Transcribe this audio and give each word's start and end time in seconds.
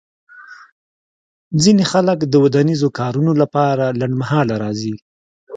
ځینې 1.63 1.83
خلک 1.91 2.19
د 2.25 2.33
ودانیزو 2.43 2.87
کارونو 2.99 3.31
لپاره 3.41 3.85
لنډمهاله 3.99 4.55
راځي 4.63 4.95